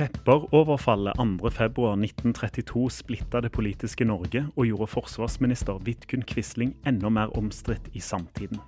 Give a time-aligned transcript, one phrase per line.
[0.00, 8.00] Pepperoverfallet 2.2.1932 splitta det politiske Norge og gjorde forsvarsminister Vidkun Quisling enda mer omstridt i
[8.00, 8.62] samtiden.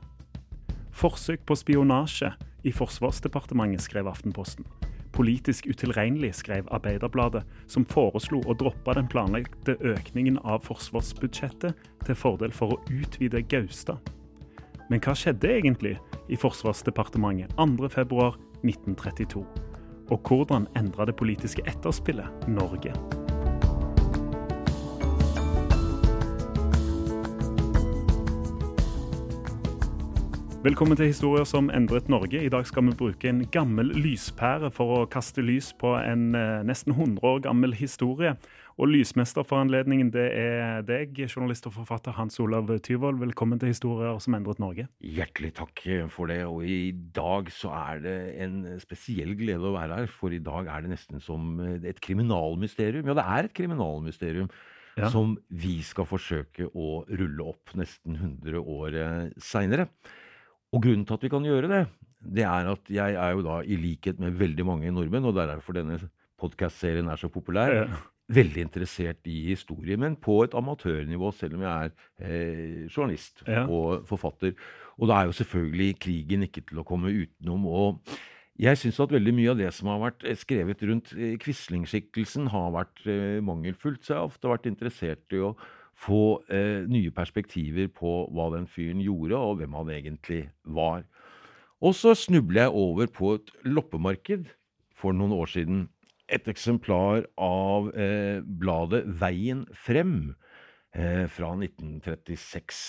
[0.92, 2.34] Forsøk på spionasje
[2.68, 4.68] i Forsvarsdepartementet, skrev Aftenposten.
[5.16, 12.52] Politisk utilregnelig, skrev Arbeiderbladet, som foreslo å droppe den planlagte økningen av forsvarsbudsjettet til fordel
[12.52, 14.04] for å utvide Gaustad.
[14.92, 15.96] Men hva skjedde egentlig
[16.28, 19.71] i Forsvarsdepartementet 2.2.1932?
[20.12, 22.92] Og hvordan endra det politiske etterspillet Norge?
[30.62, 32.44] Velkommen til Historier som endret Norge.
[32.44, 36.60] I dag skal vi bruke en gammel lyspære for å kaste lys på en eh,
[36.68, 38.36] nesten 100 år gammel historie.
[38.80, 43.18] Og lysmester for anledningen, det er deg, journalist og forfatter Hans Olav Tyvold.
[43.20, 44.86] Velkommen til Historier som endret Norge.
[45.04, 45.82] Hjertelig takk
[46.14, 46.38] for det.
[46.48, 50.70] Og i dag så er det en spesiell glede å være her, for i dag
[50.72, 53.10] er det nesten som et kriminalmysterium.
[53.10, 54.48] Ja, det er et kriminalmysterium.
[54.96, 55.08] Ja.
[55.12, 58.96] Som vi skal forsøke å rulle opp nesten 100 år
[59.40, 59.90] seinere.
[60.72, 61.82] Og grunnen til at vi kan gjøre det,
[62.24, 65.44] det er at jeg er jo da, i likhet med veldig mange nordmenn, og det
[65.44, 66.00] er derfor denne
[66.40, 67.84] podkastserien er så populær.
[68.28, 71.90] Veldig interessert i historie, men på et amatørnivå, selv om jeg er
[72.22, 73.66] eh, journalist Ja.
[73.66, 74.54] og forfatter.
[74.98, 77.66] Og da er jo selvfølgelig krigen ikke til å komme utenom.
[77.66, 78.00] og
[78.60, 82.48] jeg syns at veldig mye av det som har vært eh, skrevet rundt eh, Quisling-skikkelsen,
[82.52, 84.04] har vært eh, mangelfullt.
[84.04, 85.56] Så jeg har ofte vært interessert i å
[85.96, 91.04] få eh, nye perspektiver på hva den fyren gjorde, og hvem han egentlig var.
[91.82, 94.46] Og så snubler jeg over på et loppemarked
[94.94, 95.88] for noen år siden.
[96.30, 100.34] Et eksemplar av eh, bladet Veien frem
[100.94, 102.82] eh, fra 1936.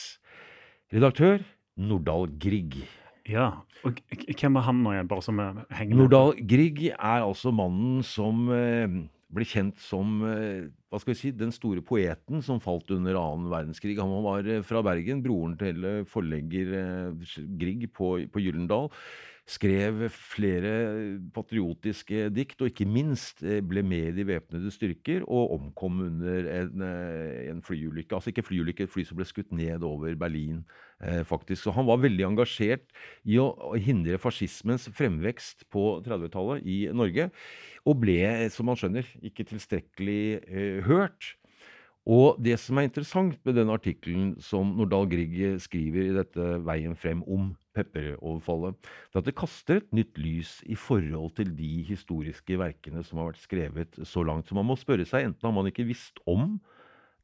[0.93, 1.41] Redaktør
[1.81, 2.83] Nordahl Grieg.
[3.27, 5.95] Ja, og hvem er han nå igjen, bare som henger?
[5.95, 11.33] Nordahl Grieg er altså mannen som eh, ble kjent som eh, hva skal vi si,
[11.35, 13.97] den store poeten som falt under annen verdenskrig.
[13.99, 16.73] Han var eh, fra Bergen, broren til eh, forlegger
[17.59, 18.91] Grieg på, på Gyllendal.
[19.43, 20.69] Skrev flere
[21.35, 26.47] patriotiske dikt, og ikke minst eh, ble med i de væpnede styrker og omkom under
[26.61, 28.15] en, eh, en flyulykke.
[28.15, 30.61] Altså ikke flyulykke, et fly som ble skutt ned over Berlin,
[31.03, 31.65] eh, faktisk.
[31.65, 32.87] Så han var veldig engasjert
[33.27, 37.27] i å, hindre fascismens fremvekst på 30-tallet i Norge,
[37.83, 41.33] og ble, som man skjønner, ikke tilstrekkelig eh, hørt.
[42.07, 46.95] Og det som er interessant med den artikkelen som Nordahl Grieg skriver i dette Veien
[46.95, 48.77] frem om pepperoverfallet,
[49.13, 53.31] det at det kaster et nytt lys i forhold til de historiske verkene som har
[53.31, 54.49] vært skrevet så langt.
[54.49, 56.57] Så man må spørre seg, enten har man ikke visst om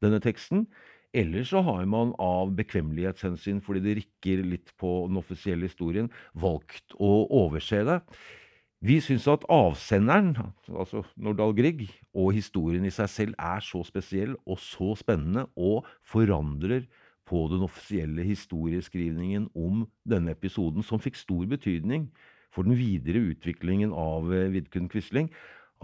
[0.02, 0.66] denne teksten,
[1.10, 6.94] eller så har man av bekvemmelighetshensyn, fordi det rikker litt på den offisielle historien, valgt
[6.98, 7.98] å overse det.
[8.80, 10.30] Vi syns at avsenderen,
[10.70, 11.82] altså Nordahl Grieg,
[12.16, 16.86] og historien i seg selv er så spesiell og så spennende og forandrer
[17.30, 22.08] på den offisielle historieskrivningen om denne episoden, som fikk stor betydning
[22.50, 25.30] for den videre utviklingen av eh, Vidkun Quisling,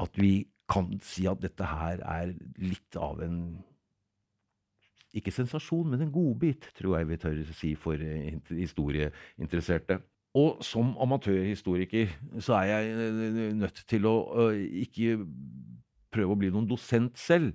[0.03, 3.39] at vi kan si at dette her er litt av en
[5.17, 10.01] ikke sensasjon, men en godbit, tror jeg vi tør si for eh, historieinteresserte.
[10.37, 12.11] Og som amatørhistoriker
[12.45, 14.51] så er jeg eh, nødt til å
[14.83, 15.23] ikke
[16.13, 17.55] prøve å bli noen dosent selv.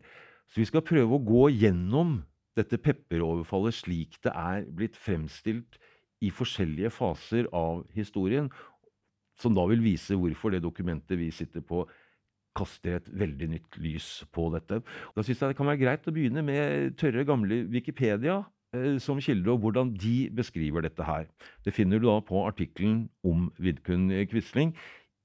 [0.49, 2.21] Så vi skal prøve å gå gjennom
[2.57, 5.79] dette pepperoverfallet slik det er blitt fremstilt
[6.21, 8.51] i forskjellige faser av historien,
[9.39, 11.85] som da vil vise hvorfor det dokumentet vi sitter på,
[12.57, 14.81] kaster et veldig nytt lys på dette.
[15.15, 18.41] Da syns jeg det kan være greit å begynne med tørre, gamle Wikipedia
[18.75, 21.29] eh, som kilde, og hvordan de beskriver dette her.
[21.63, 24.75] Det finner du da på artikkelen om Vidkun Quisling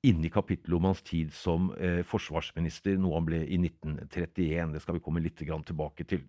[0.06, 4.76] inni kapittelet om hans tid som eh, forsvarsminister, noe han ble i 1931.
[4.76, 6.23] Det skal vi komme litt tilbake til.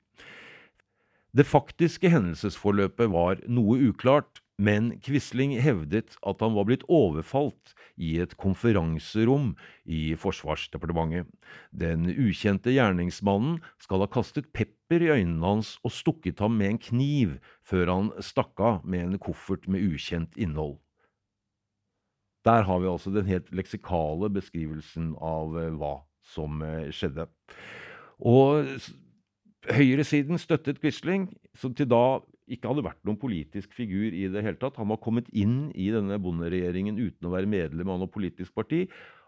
[1.35, 8.15] Det faktiske hendelsesforløpet var noe uklart, men Quisling hevdet at han var blitt overfalt i
[8.24, 9.51] et konferanserom
[9.85, 11.29] i Forsvarsdepartementet.
[11.69, 16.81] Den ukjente gjerningsmannen skal ha kastet pepper i øynene hans og stukket ham med en
[16.88, 20.80] kniv før han stakk av med en koffert med ukjent innhold.
[22.47, 26.00] Der har vi altså den helt leksikale beskrivelsen av eh, hva
[26.33, 27.27] som eh, skjedde.
[28.23, 28.77] Og
[29.73, 31.27] høyresiden støttet Quisling,
[31.57, 34.79] som til da ikke hadde vært noen politisk figur i det hele tatt.
[34.79, 38.85] Han var kommet inn i denne bonderegjeringen uten å være medlem av noe politisk parti.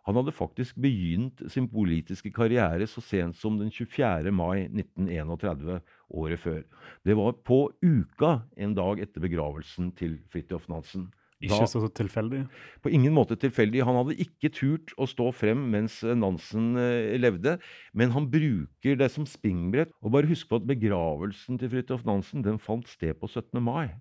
[0.08, 4.32] Han hadde faktisk begynt sin politiske karriere så sent som den 24.
[4.34, 6.64] mai 1931, året før.
[7.06, 11.10] Det var på uka en dag etter begravelsen til Fridtjof Nansen.
[11.40, 12.42] Ikke så tilfeldig?
[12.84, 13.86] På ingen måte tilfeldig.
[13.88, 17.56] Han hadde ikke turt å stå frem mens Nansen eh, levde,
[17.96, 19.94] men han bruker det som springbrett.
[20.04, 23.56] Og bare husk på at begravelsen til Fridtjof Nansen den fant sted på 17.
[23.64, 23.96] mai.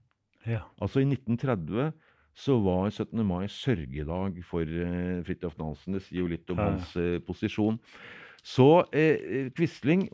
[0.49, 0.65] Ja.
[0.83, 1.93] Altså i 1930
[2.39, 3.23] så var 17.
[3.27, 5.95] mai sørgedag for uh, Fridtjof Nansen.
[5.95, 6.73] Det sier jo litt om ja.
[6.73, 7.79] hans uh, posisjon.
[8.47, 10.09] Så uh, Quisling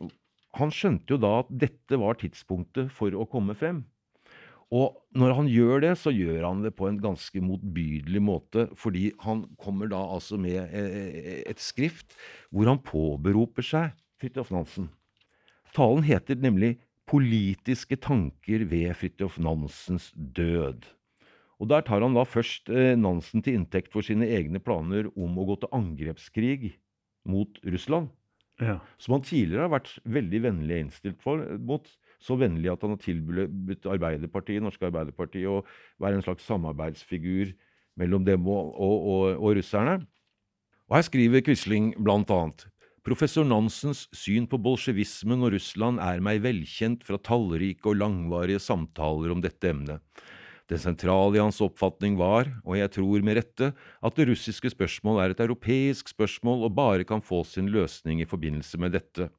[0.55, 3.83] han skjønte jo da at dette var tidspunktet for å komme frem.
[4.73, 9.11] Og når han gjør det, så gjør han det på en ganske motbydelig måte, fordi
[9.21, 12.17] han kommer da altså med eh, eh, et skrift
[12.49, 14.89] hvor han påberoper seg Fridtjof Nansen.
[15.75, 20.87] Talen heter nemlig 'Politiske tanker ved Fridtjof Nansens død'.
[21.59, 25.37] Og Der tar han da først eh, Nansen til inntekt for sine egne planer om
[25.37, 26.73] å gå til angrepskrig
[27.23, 28.09] mot Russland.
[28.59, 28.79] Ja.
[28.97, 31.87] Som han tidligere har vært veldig vennlig innstilt for, mot
[32.21, 35.61] så vennlig at han har tilbudt Arbeiderpartiet, Norske Arbeiderparti å
[36.01, 37.53] være en slags samarbeidsfigur
[37.99, 39.99] mellom dem og, og, og, og russerne.
[40.89, 42.67] Og Her skriver Quisling blant annet
[43.05, 49.29] Professor Nansens syn på bolsjevismen og Russland er meg velkjent fra tallrike og langvarige samtaler
[49.29, 50.01] om dette emnet.
[50.65, 55.21] Det sentrale i hans oppfatning var, og jeg tror med rette, at det russiske spørsmål
[55.21, 59.29] er et europeisk spørsmål og bare kan få sin løsning i forbindelse med dette.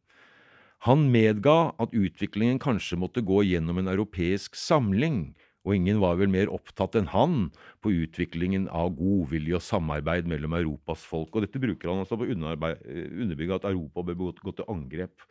[0.84, 5.34] Han medga at utviklingen kanskje måtte gå gjennom en europeisk samling,
[5.66, 7.48] og ingen var vel mer opptatt enn han
[7.82, 11.32] på utviklingen av godvilje og samarbeid mellom Europas folk.
[11.34, 15.26] Og dette bruker han altså på å underbygge at Europa bør gå til angrep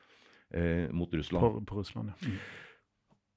[0.51, 1.61] eh, mot Russland.
[1.61, 2.19] På, på Russland ja.
[2.27, 2.37] Mm.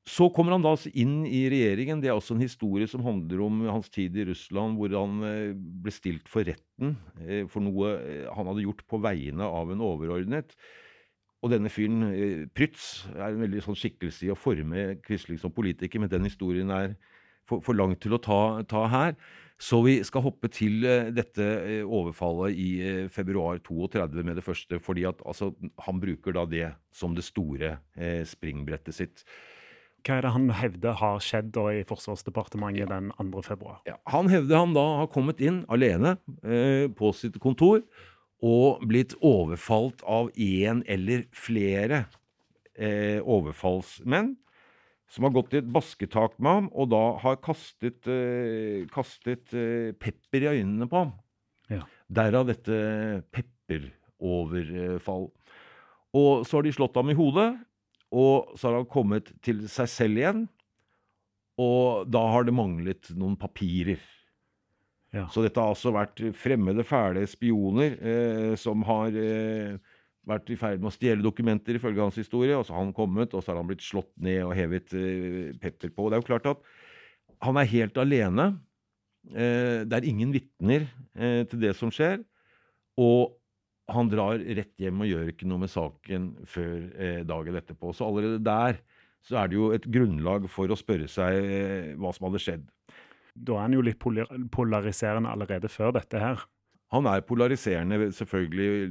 [0.09, 2.01] Så kommer han da altså inn i regjeringen.
[2.01, 5.53] Det er også en historie som handler om hans tid i Russland, hvor han eh,
[5.53, 6.95] ble stilt for retten
[7.27, 10.57] eh, for noe eh, han hadde gjort på vegne av en overordnet.
[11.39, 15.55] Og denne fyren, eh, Prytz, er en veldig sånn skikkelse i å forme Quisling som
[15.55, 16.97] politiker, men den historien er
[17.47, 19.15] for, for langt til å ta, ta, her.
[19.59, 22.71] Så vi skal hoppe til uh, dette uh, overfallet i
[23.11, 25.53] februar 32 med det første, fordi at altså,
[25.87, 27.79] han bruker da det som det store
[28.27, 29.25] springbrettet sitt.
[30.07, 32.91] Hva er det han hevder har skjedd da i Forsvarsdepartementet ja.
[32.91, 33.43] den 2.
[33.47, 33.81] februar?
[33.87, 36.17] Ja, han hevder han da har kommet inn alene
[36.99, 37.83] på sitt kontor
[38.45, 42.05] og blitt overfalt av én eller flere
[42.79, 44.37] eh, overfallsmenn
[45.09, 49.95] som har gått i et basketak med ham, og da har kastet, eh, kastet eh,
[49.97, 51.15] pepper i øynene på ham.
[51.73, 51.81] Ja.
[52.13, 52.77] Derav dette
[53.33, 55.31] pepperoverfall.
[56.19, 57.51] Og så har de slått ham i hodet,
[58.13, 60.47] og så har han kommet til seg selv igjen.
[61.59, 64.01] Og da har det manglet noen papirer.
[65.17, 65.25] Ja.
[65.33, 69.79] Så dette har altså vært fremmede, fæle spioner eh, som har eh,
[70.29, 72.57] vært i ferd med å stjele dokumenter, ifølge hans historie.
[72.59, 75.57] Og så har han kommet, og så har han blitt slått ned og hevet eh,
[75.63, 76.09] pepper på.
[76.09, 76.69] Det er jo klart at
[77.47, 78.51] han er helt alene.
[79.33, 80.87] Eh, det er ingen vitner
[81.17, 82.21] eh, til det som skjer.
[83.01, 83.35] Og
[83.89, 87.95] han drar rett hjem og gjør ikke noe med saken før eh, dagen etterpå.
[87.97, 88.83] Så allerede der
[89.25, 92.69] så er det jo et grunnlag for å spørre seg hva som hadde skjedd
[93.47, 94.01] da er han jo litt
[94.55, 96.45] polariserende allerede før dette her.
[96.95, 98.89] Han er polariserende, selvfølgelig,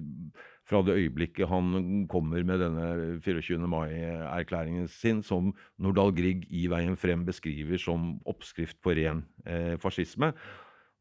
[0.68, 3.58] fra det øyeblikket han kommer med denne 24.
[3.72, 10.34] mai-erklæringen sin, som Nordahl Grieg i Veien frem beskriver som oppskrift på ren eh, fascisme.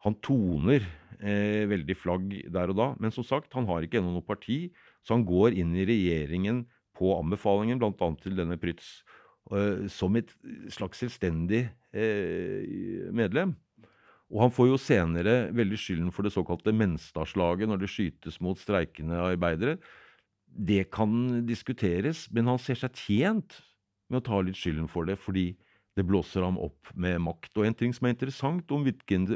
[0.07, 0.87] Han toner
[1.19, 4.71] eh, veldig flagg der og da, men som sagt, han har ikke ennå noe parti,
[5.03, 6.65] så han går inn i regjeringen
[6.97, 8.11] på anbefalingen, bl.a.
[8.23, 9.03] til denne Prytz
[9.93, 10.33] som et
[10.75, 13.55] slags selvstendig uh, medlem.
[14.27, 18.59] Og han får jo senere veldig skylden for det såkalte Menstadslaget, når det skytes mot
[18.59, 19.77] streikende arbeidere.
[20.47, 23.61] Det kan diskuteres, men han ser seg tjent
[24.11, 25.53] med å ta litt skylden for det, fordi
[25.97, 27.53] det blåser ham opp med makt.
[27.55, 29.31] Og en ting som er interessant om Vidkun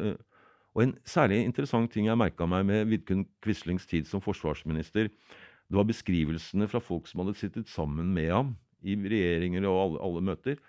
[0.71, 5.79] og en særlig interessant ting jeg merka meg med Vidkun Quislings tid som forsvarsminister, det
[5.79, 8.53] var beskrivelsene fra folk som hadde sittet sammen med ham
[8.83, 10.61] i regjeringer og alle, alle møter.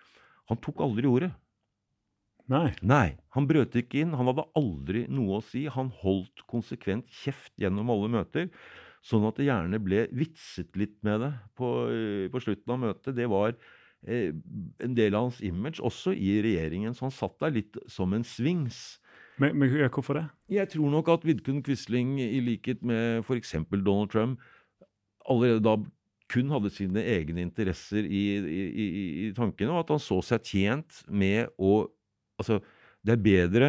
[0.52, 1.32] Han tok aldri ordet.
[2.52, 2.72] Nei.
[2.84, 4.16] Nei, Han brøt ikke inn.
[4.18, 5.66] Han hadde aldri noe å si.
[5.72, 8.50] Han holdt konsekvent kjeft gjennom alle møter.
[9.06, 11.70] Sånn at det gjerne ble vitset litt med det på,
[12.34, 13.16] på slutten av møtet.
[13.18, 13.56] Det var
[14.06, 14.36] eh,
[14.84, 16.94] en del av hans image, også i regjeringen.
[16.98, 19.00] Så han satt der litt som en svings.
[19.42, 20.28] Men, men hvorfor det?
[20.54, 23.56] Jeg tror nok at Vidkun Quisling, i likhet med f.eks.
[23.72, 24.44] Donald Trump,
[25.26, 25.80] allerede da
[26.32, 28.86] kun hadde sine egne interesser i, i, i,
[29.28, 31.88] i tankene, og at han så seg tjent med å
[32.42, 32.56] Altså,
[33.06, 33.68] det er bedre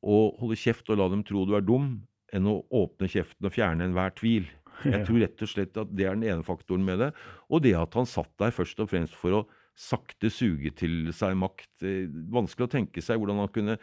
[0.00, 1.98] å holde kjeft og la dem tro du er dum,
[2.32, 4.46] enn å åpne kjeften og fjerne enhver tvil.
[4.86, 7.10] Jeg tror rett og slett at det er den ene faktoren med det.
[7.52, 9.42] Og det at han satt der først og fremst for å
[9.76, 11.84] sakte suge til seg makt.
[12.32, 13.76] Vanskelig å tenke seg hvordan han kunne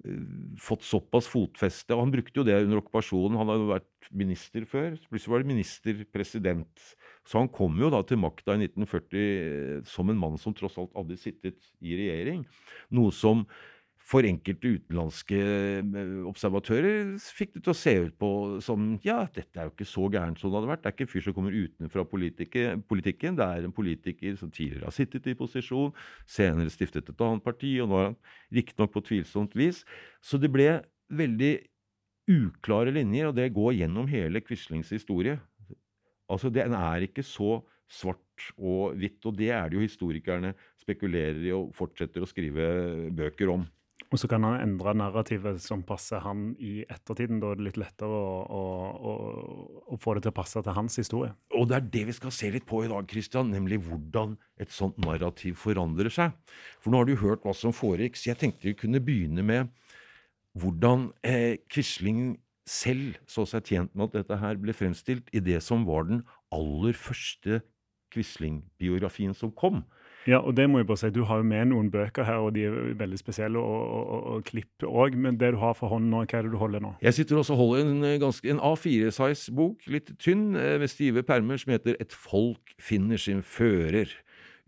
[0.00, 0.20] Eh,
[0.60, 1.92] fått såpass fotfeste.
[1.94, 3.36] Og han brukte jo det under okkupasjonen.
[3.40, 4.96] Han hadde vært minister før.
[5.10, 6.84] Plutselig var det ministerpresident.
[7.28, 10.78] Så han kom jo da til makta i 1940 eh, som en mann som tross
[10.80, 12.46] alt hadde sittet i regjering.
[12.96, 13.44] Noe som
[14.10, 18.30] for enkelte utenlandske eh, observatører fikk det til å se ut på
[18.64, 20.82] som ja, dette er jo ikke så gærent som det hadde vært.
[20.82, 23.38] Det er ikke en fyr som kommer utenfra politikken.
[23.38, 25.94] Det er en politiker som tidligere har sittet i posisjon,
[26.28, 28.18] senere stiftet et annet parti, og nå er han
[28.56, 29.84] riktignok på tvilsomt vis.
[30.24, 30.72] Så det ble
[31.14, 31.52] veldig
[32.30, 35.38] uklare linjer, og det går gjennom hele Quislings historie.
[36.30, 37.60] Altså, Den er ikke så
[37.90, 43.10] svart og hvitt, og det er det jo historikerne spekulerer i og fortsetter å skrive
[43.16, 43.66] bøker om.
[44.10, 47.38] Og så kan han endre narrativet som passer han i ettertiden.
[47.42, 49.12] Da er det litt lettere å, å, å,
[49.86, 51.30] å, få det til å passe til hans historie.
[51.54, 54.74] Og det er det vi skal se litt på i dag, Christian, nemlig hvordan et
[54.74, 56.34] sånt narrativ forandrer seg.
[56.82, 59.70] For nå har du hørt hva som foregikk, så jeg tenkte vi kunne begynne med
[60.58, 65.58] hvordan eh, Quisling selv så seg tjent med at dette her ble fremstilt i det
[65.66, 66.24] som var den
[66.54, 67.62] aller første
[68.10, 69.84] Quisling-biografien som kom.
[70.28, 71.10] Ja, og det må jeg bare si.
[71.14, 74.42] Du har jo med noen bøker her, og de er veldig spesielle, og, og, og
[74.48, 75.16] klipp òg.
[75.16, 76.92] Men det du har for hånden nå, hva er det du holder nå?
[77.04, 81.24] Jeg sitter også og holder en, eh, ganske, en A4-size-bok, litt tynn, eh, med stive
[81.26, 84.12] permer, som heter Et folk finner sin fører,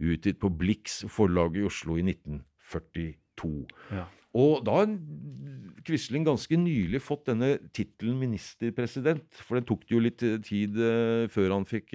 [0.03, 3.67] utgitt på Blix forlag i Oslo i 1942.
[3.93, 4.07] Ja.
[4.39, 4.95] Og da har
[5.83, 10.79] Quisling ganske nylig fått denne tittelen ministerpresident, for den tok det jo litt eh, tid
[11.35, 11.91] før han fikk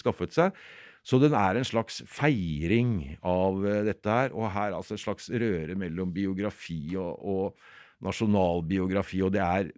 [0.00, 0.56] skaffet seg.
[1.04, 5.76] Så den er en slags feiring av dette her, og her altså et slags røre
[5.78, 9.22] mellom biografi og, og nasjonalbiografi.
[9.24, 9.70] Og det er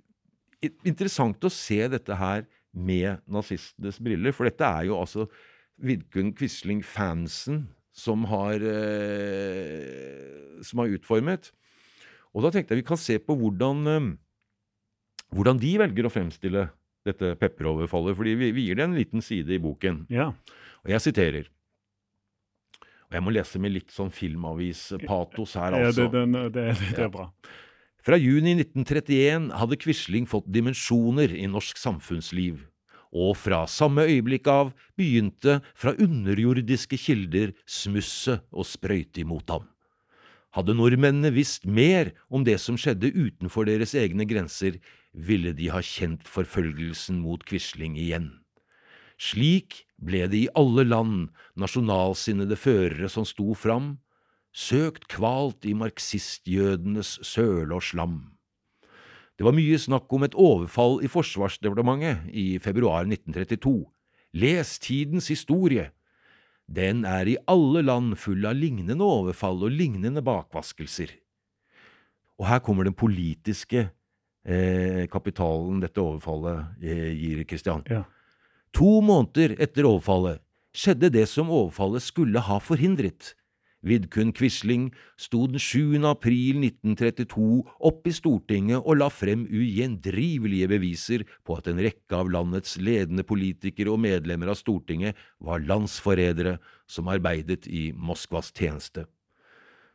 [0.86, 5.26] interessant å se dette her med nazistenes briller, for dette er jo altså
[5.82, 8.30] Vidkun Quisling-fansen som uh,
[10.64, 11.52] som har utformet.
[12.32, 14.12] Og da tenkte jeg vi kan se på hvordan, uh,
[15.36, 16.68] hvordan de velger å fremstille
[17.06, 18.16] dette pepperoverfallet.
[18.16, 20.06] fordi vi, vi gir det en liten side i boken.
[20.12, 20.30] Ja.
[20.84, 21.50] Og jeg siterer.
[23.10, 26.06] Og jeg må lese med litt sånn filmavis-patos her, altså.
[26.06, 27.26] Ja, det, det, det, det, er bra.
[28.02, 32.62] Fra juni 1931 hadde Quisling fått dimensjoner i norsk samfunnsliv,
[33.12, 39.68] og fra samme øyeblikk av begynte fra underjordiske kilder smusset å sprøyte imot ham.
[40.52, 44.76] Hadde nordmennene visst mer om det som skjedde utenfor deres egne grenser,
[45.12, 48.28] ville de ha kjent forfølgelsen mot Quisling igjen.
[49.16, 53.96] Slik ble det i alle land nasjonalsinnede førere som sto fram,
[54.52, 58.18] søkt kvalt i marxistjødenes søle og slam.
[59.38, 63.86] Det var mye snakk om et overfall i Forsvarsdepartementet i februar 1932.
[64.36, 65.88] Les tidens historie!
[66.66, 71.10] Den er i alle land full av lignende overfall og lignende bakvaskelser.
[72.40, 73.88] Og her kommer den politiske
[74.44, 77.84] eh, kapitalen dette overfallet eh, gir, Kristian.
[77.90, 78.04] Ja.
[78.72, 80.42] To måneder etter overfallet
[80.72, 83.34] skjedde det som overfallet skulle ha forhindret.
[83.82, 85.98] Vidkun Quisling sto den 7.
[86.06, 92.30] april 1932 opp i Stortinget og la frem ugjendrivelige beviser på at en rekke av
[92.30, 99.08] landets ledende politikere og medlemmer av Stortinget var landsforrædere som arbeidet i Moskvas tjeneste.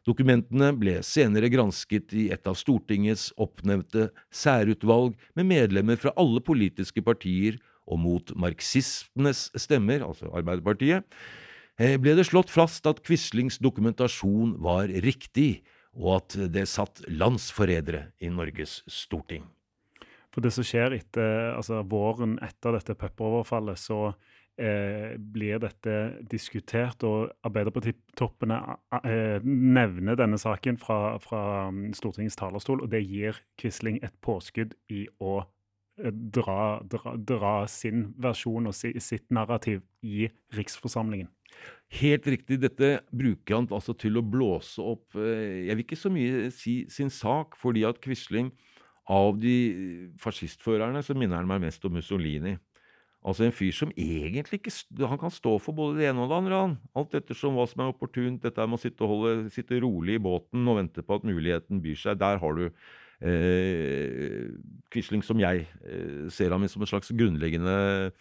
[0.07, 7.03] Dokumentene ble senere gransket i et av Stortingets oppnevnte særutvalg med medlemmer fra alle politiske
[7.03, 11.03] partier og mot marxistenes stemmer, altså Arbeiderpartiet,
[11.77, 15.61] ble det slått fast at Quislings dokumentasjon var riktig,
[15.97, 19.45] og at det satt landsforrædere i Norges storting.
[20.33, 24.11] For det som skjer etter altså våren etter dette pepperoverfallet, så
[24.61, 25.95] eh, blir dette
[26.29, 28.59] diskutert, og Arbeiderpartitoppene
[29.01, 31.41] eh, nevner denne saken fra, fra,
[31.73, 37.55] mm, Stortingets talerstol, og det gir Quisling et påskudd i å eh, dra, dra, dra
[37.71, 41.33] sin versjon og si, sitt narrativ i riksforsamlingen.
[42.01, 42.59] Helt riktig.
[42.59, 46.81] Dette bruker han altså til å blåse opp eh, Jeg vil ikke så mye si
[46.91, 48.51] sin sak, fordi at Quisling
[49.07, 52.57] av de fascistførerne så minner han meg mest om Mussolini.
[53.27, 56.37] Altså en fyr som egentlig ikke Han kan stå for både det ene og det
[56.37, 56.59] andre.
[56.61, 56.77] han.
[56.95, 58.43] Alt ettersom hva som er opportunt.
[58.43, 61.95] Dette med å sitte, holde, sitte rolig i båten og vente på at muligheten byr
[61.95, 62.19] seg.
[62.19, 64.47] Der har du eh,
[64.93, 68.11] Quisling som jeg eh, ser ham som en slags grunnleggende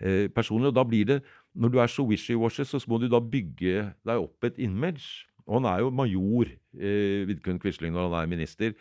[0.00, 0.64] eh, person.
[0.64, 1.20] Og da blir det,
[1.56, 5.26] når du er så wishy-washy, så må du da bygge deg opp et image.
[5.46, 8.74] Og han er jo major, eh, Vidkun Quisling, når han er minister.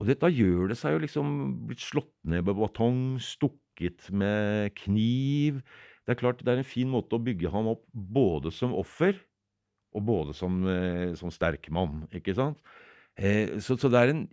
[0.00, 1.32] Og dette gjør det seg jo liksom
[1.68, 5.60] blitt slått ned med batong, stukket med kniv.
[6.04, 9.18] Det er klart det er en fin måte å bygge ham opp både som offer
[9.94, 12.58] og både som, eh, som sterk mann, ikke sant?
[13.18, 14.24] Eh, så, så, det er en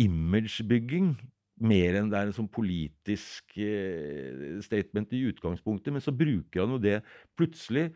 [0.00, 1.14] imagebygging
[1.62, 5.94] mer enn det er en sånn politisk eh, statement i utgangspunktet.
[5.94, 6.98] Men så bruker han jo det
[7.38, 7.92] plutselig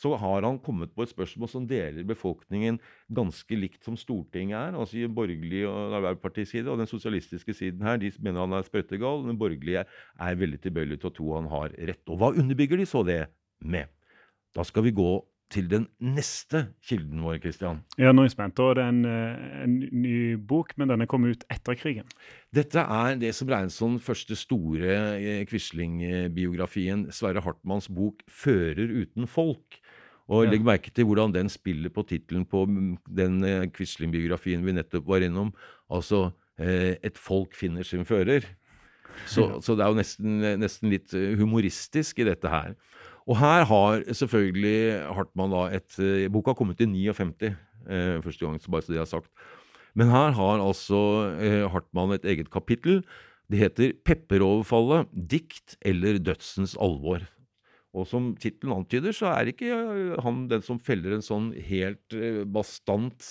[0.00, 2.80] så har han kommet på et spørsmål som deler befolkningen
[3.14, 4.78] ganske likt som Stortinget er.
[4.78, 8.66] altså i borgerlig og Arbeiderpartiets side, og den sosialistiske siden her, de mener han er
[8.66, 9.22] sprøytegal.
[9.28, 12.02] Den borgerlige er veldig tilbøyelig til å tro han har rett.
[12.10, 13.20] Og hva underbygger de så det
[13.62, 13.86] med?
[14.54, 15.12] Da skal vi gå
[15.52, 17.82] til den neste kilden vår, Kristian.
[18.00, 18.60] Ja, nå er jeg spent.
[18.62, 22.08] Og det er en, eh, en ny bok, men denne kom ut etter krigen.
[22.54, 27.06] Dette er det som regnes som den første store eh, Quisling-biografien.
[27.12, 29.80] Sverre Hartmanns bok 'Fører uten folk'.
[30.28, 32.64] Og legg merke til hvordan den spiller på tittelen på
[33.06, 35.52] den eh, Quisling-biografien vi nettopp var innom.
[35.90, 38.44] Altså 'Et folk finner sin fører'.
[39.26, 42.74] Så, så det er jo nesten, nesten, litt humoristisk i dette her.
[43.26, 48.44] Og her har selvfølgelig Hartmann da et eh, Boka har kommet i 59 eh, første
[48.44, 49.30] gang, så bare så det er sagt.
[49.94, 51.00] Men her har altså
[51.38, 53.04] eh, Hartmann et eget kapittel.
[53.48, 57.24] Det heter 'Pepperoverfallet dikt eller dødsens alvor'.
[57.94, 62.16] Og som tittelen antyder, så er ikke eh, han den som feller en sånn helt
[62.16, 63.28] eh, bastant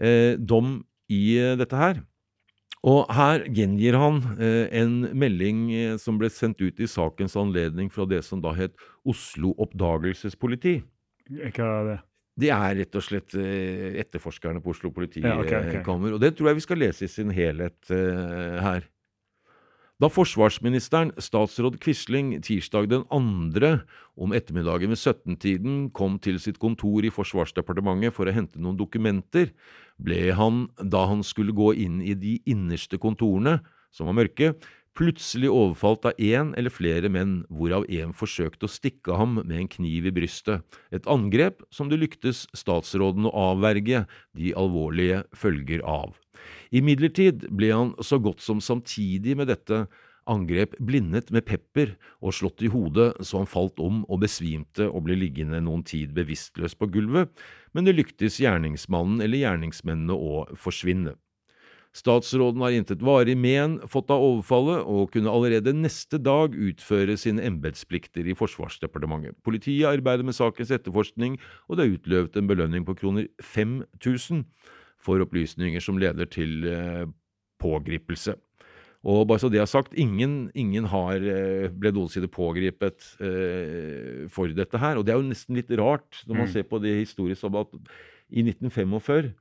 [0.00, 0.80] eh, dom
[1.12, 2.00] i dette her.
[2.88, 7.90] Og her gjengir han eh, en melding eh, som ble sendt ut i sakens anledning
[7.92, 8.72] fra det som da het
[9.04, 10.78] Oslo oppdagelsespoliti.
[11.28, 11.98] Hva er det?
[12.40, 15.44] Det er rett og slett etterforskerne på Oslo politikammer.
[15.44, 16.12] Ja, okay, okay.
[16.14, 18.86] Og det tror jeg vi skal lese i sin helhet her.
[20.00, 23.82] Da forsvarsministeren, statsråd Quisling, tirsdag den andre
[24.16, 29.52] om ettermiddagen ved 17-tiden kom til sitt kontor i Forsvarsdepartementet for å hente noen dokumenter,
[30.00, 33.58] ble han, da han skulle gå inn i de innerste kontorene,
[33.92, 34.54] som var mørke,
[34.98, 39.70] plutselig overfalt av én eller flere menn, hvorav én forsøkte å stikke ham med en
[39.70, 44.04] kniv i brystet, et angrep som det lyktes statsråden å avverge
[44.36, 46.16] de alvorlige følger av.
[46.74, 49.84] Imidlertid ble han så godt som samtidig med dette
[50.30, 55.06] angrep blindet med pepper og slått i hodet så han falt om og besvimte og
[55.08, 57.32] ble liggende noen tid bevisstløs på gulvet,
[57.74, 61.16] men det lyktes gjerningsmannen eller gjerningsmennene å forsvinne.
[61.90, 67.42] Statsråden har intet varig men fått av overfallet, og kunne allerede neste dag utføre sine
[67.48, 69.34] embetsplikter i Forsvarsdepartementet.
[69.42, 74.44] Politiet arbeider med sakens etterforskning, og det er utløpt en belønning på kroner 5000
[75.02, 77.08] for opplysninger som leder til eh,
[77.58, 78.36] pågripelse.
[79.10, 84.52] Og bare så det er sagt, ingen, ingen har eh, ble noensinne pågrepet eh, for
[84.54, 85.00] dette her.
[85.00, 86.52] Og det er jo nesten litt rart når man mm.
[86.52, 87.78] ser på det historisk at
[88.30, 89.32] i 1945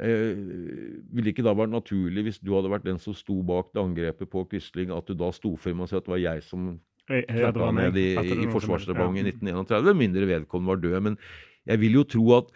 [0.00, 0.34] eh,
[1.10, 3.82] ville det ikke da vært naturlig, hvis du hadde vært den som sto bak det
[3.82, 6.72] angrepet på Quisling, at du da sto frem og sa at det var jeg som
[7.06, 10.98] klappa ned i, i Forsvarsdepartementet i 1931, mindre vedkommende var død.
[11.08, 11.18] Men
[11.68, 12.50] jeg vil jo tro at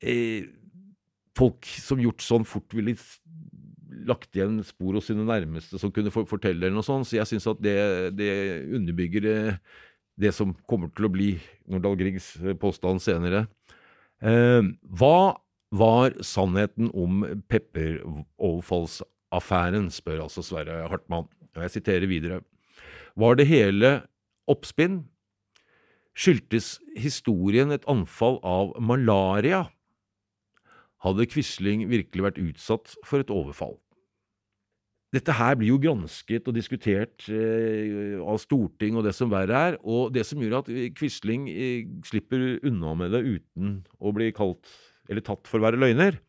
[0.00, 0.46] eh,
[1.38, 2.96] folk som gjort sånn fort ville
[4.06, 7.08] lagt igjen spor hos sine nærmeste som kunne for fortelle eller noe sånt.
[7.08, 7.76] Så jeg syns at det,
[8.16, 8.32] det
[8.78, 9.38] underbygger det,
[10.20, 11.30] det, som kommer til å bli
[11.70, 13.46] Nordahl Griegs påstand senere.
[14.22, 14.62] Eh,
[15.00, 15.16] hva
[15.70, 21.28] var sannheten om pepperoverfallsaffæren, spør altså Sverre Hartmann.
[21.56, 22.40] Og jeg siterer videre.
[23.16, 24.02] Var det hele
[24.50, 25.04] oppspinn?
[26.14, 29.64] Skyldtes historien et anfall av malaria?
[31.04, 33.78] hadde Quisling virkelig vært utsatt for et overfall.
[35.10, 39.78] dette her blir jo gransket og diskutert eh, av storting og det som verre er.
[39.82, 44.70] Og det som gjør at Quisling eh, slipper unna med det uten å bli kalt
[45.10, 46.20] eller tatt for å være løgner,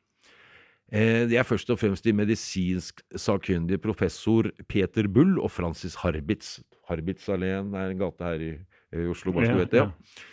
[0.92, 6.60] eh, det er først og fremst de medisinsk sakkyndige professor Peter Bull og Francis Harbitz.
[6.90, 8.52] Harbitz alene er en gate her i,
[8.98, 9.86] i Oslo, bare så du vet det.
[9.86, 10.28] ja.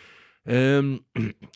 [0.48, 0.94] Ehm,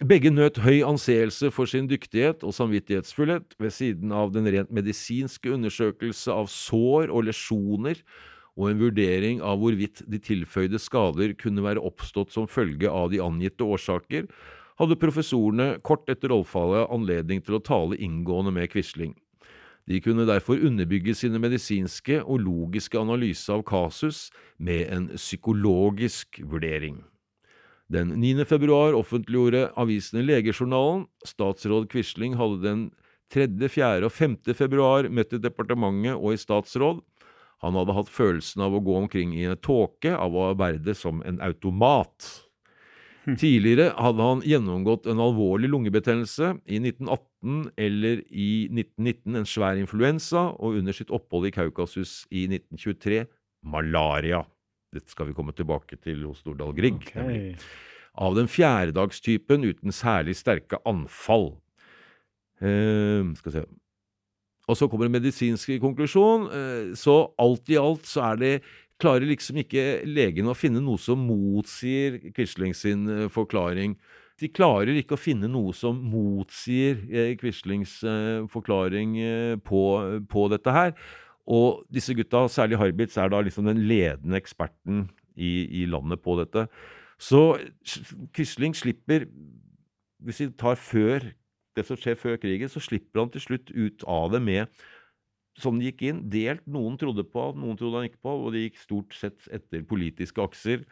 [0.04, 5.48] begge nøt høy anseelse for sin dyktighet og samvittighetsfullhet ved siden av den rent medisinske
[5.54, 8.02] undersøkelse av sår og lesjoner
[8.52, 13.22] og en vurdering av hvorvidt de tilføyde skader kunne være oppstått som følge av de
[13.24, 14.28] angitte årsaker,
[14.82, 19.14] hadde professorene kort etter rollfallet anledning til å tale inngående med Quisling.
[19.90, 27.00] De kunne derfor underbygge sine medisinske og logiske analyse av kasus med en psykologisk vurdering.
[27.92, 28.46] Den 9.
[28.48, 31.06] februar offentliggjorde avisene Legejournalen.
[31.26, 32.84] Statsråd Quisling hadde den
[33.32, 34.06] 3., 4.
[34.06, 34.36] og 5.
[34.56, 37.02] februar møtt i departementet og i statsråd.
[37.62, 41.20] Han hadde hatt følelsen av å gå omkring i en tåke, av å arbeide som
[41.26, 42.30] en automat.
[43.42, 50.48] Tidligere hadde han gjennomgått en alvorlig lungebetennelse, i 1918 eller i 1919 en svær influensa,
[50.58, 53.22] og under sitt opphold i Kaukasus i 1923
[53.62, 54.42] malaria.
[54.92, 57.06] Dette skal vi komme tilbake til hos Nordahl Grieg.
[57.06, 57.54] Okay.
[58.12, 61.54] Av den fjerdedagstypen uten særlig sterke anfall.
[62.60, 63.62] Eh, skal se.
[64.70, 66.44] Og så kommer en medisinsk konklusjon.
[66.52, 68.52] Eh, så alt i alt så er det
[69.02, 73.96] klarer liksom ikke legene å finne noe som motsier Quisling sin eh, forklaring.
[74.40, 79.18] De klarer ikke å finne noe som motsier eh, Quislings eh, forklaring
[79.66, 79.82] på,
[80.30, 80.94] på, dette her.
[81.50, 86.36] Og disse gutta, særlig Harbitz, er da liksom den ledende eksperten i, i landet på
[86.38, 86.68] dette.
[87.22, 87.56] Så
[88.34, 89.28] Quisling slipper
[90.22, 91.32] Hvis vi tar før
[91.76, 94.82] det som skjer før krigen, så slipper han til slutt ut av det med
[95.60, 96.22] som de gikk inn.
[96.32, 96.64] Delt.
[96.70, 100.44] Noen trodde på, noen trodde han ikke på, og det gikk stort sett etter politiske
[100.44, 100.86] akser.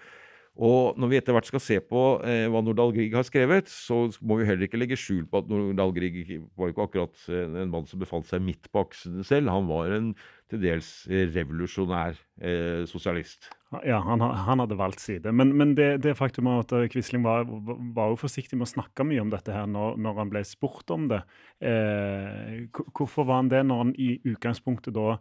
[0.61, 4.03] Og når vi etter hvert skal se på eh, hva Nordahl Grieg har skrevet, så
[4.21, 6.19] må vi heller ikke legge skjul på at Nordahl Grieg
[6.59, 9.53] var ikke akkurat en mann som befant seg midt på aksen selv.
[9.55, 10.13] Han var en
[10.51, 13.49] til dels revolusjonær eh, sosialist.
[13.87, 15.31] Ja, han, han, hadde valgt side.
[15.33, 19.07] Men, men det, det faktum at eh, Quisling var, var, jo forsiktig med å snakke
[19.07, 21.21] mye om dette her når, når han ble spurt om det.
[21.63, 25.21] Eh, hvorfor var han det når han i utgangspunktet da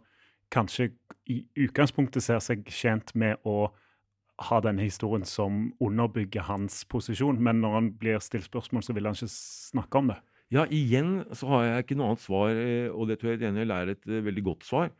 [0.50, 0.90] kanskje
[1.30, 3.70] i utgangspunktet ser seg tjent med å
[4.40, 9.08] ha denne historien som underbygger hans posisjon, men når han blir stilt spørsmål, så vil
[9.08, 10.18] han ikke snakke om det.
[10.50, 13.74] Ja, igjen så har jeg ikke noe annet svar, eh, og det tror jeg Daniel
[13.74, 14.90] er et eh, veldig godt svar,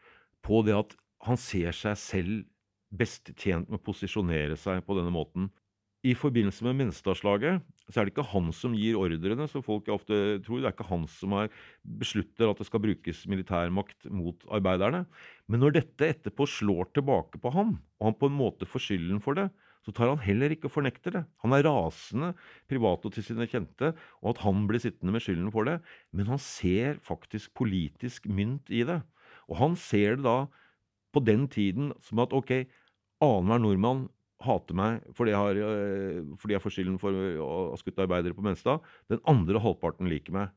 [0.46, 0.94] på det at
[1.26, 2.44] han ser seg selv
[2.90, 5.50] best tjent med å posisjonere seg på denne måten.
[6.00, 7.60] I forbindelse med Menstadslaget
[7.90, 10.60] så er det ikke han som gir ordrene, så folk ofte tror.
[10.62, 11.50] Det er ikke han som er,
[11.82, 15.02] beslutter at det skal brukes militærmakt mot arbeiderne.
[15.50, 19.20] Men når dette etterpå slår tilbake på ham, og han på en måte får skylden
[19.20, 19.50] for det,
[19.84, 21.22] så tar han heller ikke og fornekter det.
[21.44, 22.30] Han er rasende
[22.70, 25.80] privat og til sine kjente, og at han blir sittende med skylden for det.
[26.16, 29.00] Men han ser faktisk politisk mynt i det.
[29.48, 30.38] Og han ser det da
[31.10, 32.54] på den tiden som at ok,
[33.20, 34.06] annenhver nordmann
[34.44, 38.36] hater meg fordi jeg, har, øh, fordi jeg får skylden for å ha skutt arbeidere
[38.36, 38.84] på Menstad.
[39.12, 40.54] Den andre halvparten liker meg.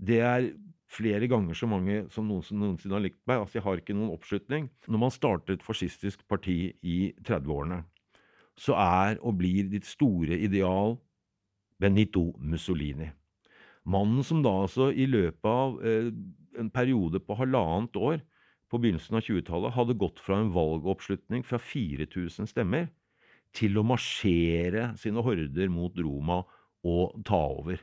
[0.00, 0.50] Det er
[0.90, 3.42] flere ganger så mange som noensinne, noensinne har likt meg.
[3.42, 4.68] Altså, jeg har ikke noen oppslutning.
[4.90, 7.84] Når man starter et fascistisk parti i 30-årene,
[8.60, 10.98] så er og blir ditt store ideal
[11.80, 13.08] Benito Mussolini.
[13.88, 16.10] Mannen som da altså i løpet av eh,
[16.60, 18.20] en periode på halvannet år
[18.70, 22.88] på begynnelsen av 20-tallet hadde gått fra en valgoppslutning fra 4000 stemmer
[23.56, 26.44] til å marsjere sine horder mot Roma
[26.86, 27.80] og ta over.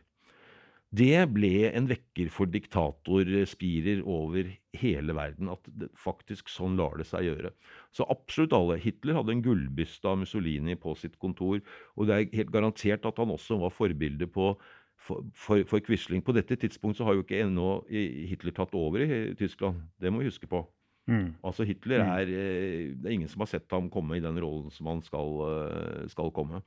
[0.95, 4.47] Det ble en vekker for diktatorspirer over
[4.80, 5.50] hele verden.
[5.52, 7.52] At det faktisk sånn lar det seg gjøre.
[7.91, 8.80] Så absolutt alle.
[8.80, 11.60] Hitler hadde en gullbyste av Mussolini på sitt kontor.
[12.00, 14.54] Og det er helt garantert at han også var forbilde på
[14.97, 16.23] for, for, for Quisling.
[16.23, 19.84] På dette tidspunkt så har jo ikke ennå Hitler tatt over i Tyskland.
[20.00, 20.63] Det må vi huske på.
[21.08, 21.36] Mm.
[21.43, 22.10] Altså Hitler mm.
[22.10, 25.02] er eh, Det er ingen som har sett ham komme i den rollen som han
[25.02, 26.62] skal, eh, skal komme.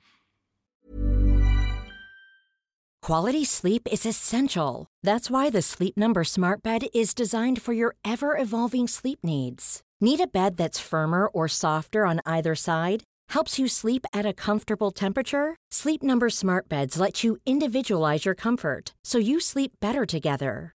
[3.02, 4.86] Quality sleep is essential.
[5.02, 9.80] That's why the Sleep Number Smart Bed is designed for your ever-evolving sleep needs.
[10.00, 13.02] Need a bed that's firmer or softer on either side?
[13.30, 15.56] Helps you sleep at a comfortable temperature?
[15.70, 20.74] Sleep Number Smart Beds let you individualize your comfort so you sleep better together.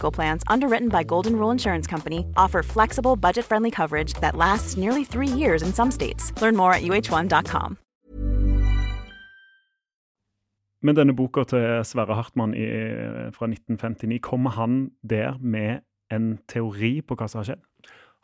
[0.00, 5.38] Plans, underwritten by Golden Rule Insurance Company, offer flexible, budget-friendly coverage that lasts nearly three
[5.42, 6.32] years in some states.
[6.40, 7.78] Learn more at uh1.com.
[10.82, 12.66] Men denne boka til Sverre Hartmann i,
[13.34, 15.80] fra 1959, kommer han der med
[16.12, 17.64] en teori på hva som har skjedd?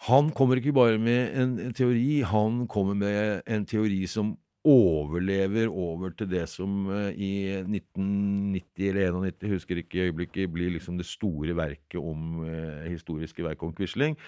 [0.09, 6.14] Han kommer ikke bare med en teori, han kommer med en teori som overlever over
[6.16, 11.09] til det som uh, i 1990 eller 91, husker ikke i øyeblikket, blir liksom det
[11.09, 14.18] store verket om uh, historiske verk om Quisling.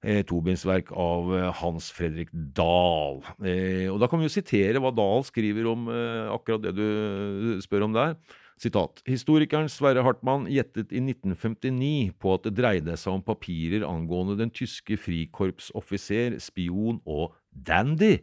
[0.00, 3.18] Eh, tobindsverk av eh, Hans Fredrik Dahl.
[3.44, 7.58] Eh, og Da kan vi jo sitere hva Dahl skriver om eh, akkurat det du
[7.60, 8.14] spør om der.
[8.60, 9.02] Sitat.
[9.08, 14.52] Historikeren Sverre Hartmann gjettet i 1959 på at det dreide seg om papirer angående den
[14.52, 18.18] tyske frikorpsoffiser, spion og dandy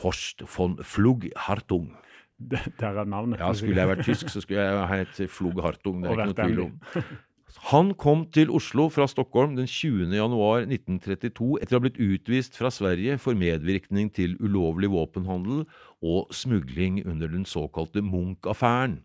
[0.00, 1.92] Horst von Flug-Hartung.
[2.80, 3.38] Der er navnet.
[3.38, 6.02] Ja, Skulle jeg vært tysk, så skulle jeg hett Flug-Hartung.
[6.02, 7.12] Det er ikke noe tvil om.
[7.68, 10.08] Han kom til Oslo fra Stockholm den 20.
[10.16, 15.66] januar 1932 etter å ha blitt utvist fra Sverige for medvirkning til ulovlig våpenhandel
[16.00, 19.02] og smugling under den såkalte Munch-affæren.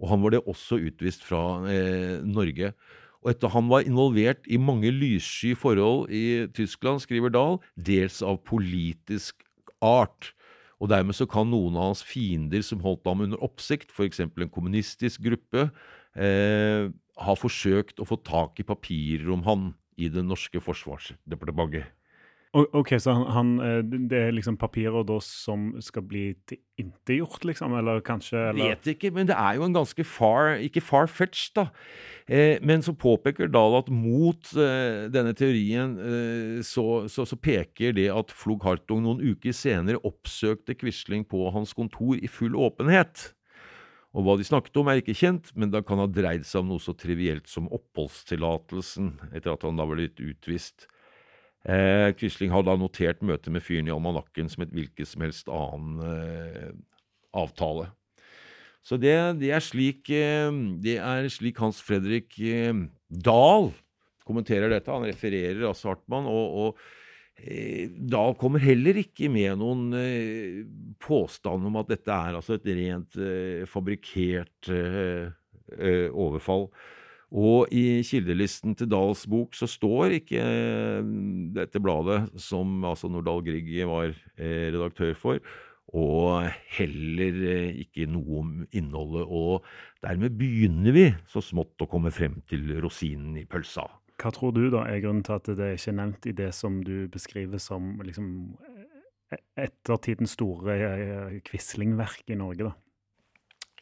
[0.00, 2.72] Og han var det også utvist fra eh, Norge.
[3.20, 8.40] Og etter han var involvert i mange lyssky forhold i Tyskland, skriver Dahl, dels av
[8.48, 9.42] politisk
[9.84, 10.32] art.
[10.80, 14.22] Og dermed så kan noen av hans fiender som holdt ham under oppsikt, f.eks.
[14.24, 15.68] en kommunistisk gruppe,
[16.16, 16.88] eh,
[17.20, 19.66] ha forsøkt å få tak i papirer om han
[20.00, 21.90] i det norske forsvarsdepartementet.
[22.52, 23.78] Ok, Så han, han, eh,
[24.10, 27.76] det er liksom papirer da som skal bli tilintetgjort, liksom?
[27.78, 28.72] Eller kanskje eller?
[28.72, 31.68] Vet ikke, men det er jo en ganske far Ikke far-fetched, da.
[32.26, 37.94] Eh, men så påpeker Dahl at mot eh, denne teorien eh, så, så, så, peker
[37.94, 43.30] det at Flug Hartung noen uker senere oppsøkte Quisling på hans kontor i full åpenhet.
[44.10, 46.72] Og hva de snakket om, er ikke kjent, men det kan ha dreid seg om
[46.72, 50.90] noe så trivielt som oppholdstillatelsen, etter at han da var blitt utvist.
[51.68, 55.50] Eh, Quisling har da notert møtet med fyren i almanakken som et hvilket som helst
[55.52, 56.70] annen eh,
[57.36, 57.90] avtale.
[58.80, 60.48] Så det, det, er slik, eh,
[60.80, 62.72] det, er slik, Hans Fredrik eh,
[63.10, 63.70] Dahl
[64.24, 64.92] kommenterer dette.
[64.94, 66.30] Han refererer altså Hartmann.
[66.30, 66.98] og, og
[67.40, 70.60] Eh, da kommer heller ikke med noen eh,
[71.00, 73.20] påstand om at dette er altså et rent
[73.70, 74.70] fabrikkert
[76.10, 76.68] overfall.
[77.30, 80.44] Og i kildelisten til Dahls bok så står ikke
[81.54, 85.38] dette bladet, som altså Nordahl Grieg var redaktør for,
[85.94, 87.38] og heller
[87.82, 89.26] ikke noe om innholdet.
[89.26, 89.62] Og
[90.02, 93.86] dermed begynner vi så smått å komme frem til rosinen i pølsa.
[94.20, 96.82] Hva tror du da er grunnen til at det ikke er nevnt i det som
[96.84, 98.26] du beskriver som liksom
[99.32, 100.76] e-, ettertidens store
[101.46, 102.74] quislingverk i Norge, da?